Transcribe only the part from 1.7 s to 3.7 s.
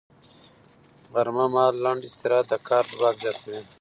لنډ استراحت د کار ځواک زیاتوي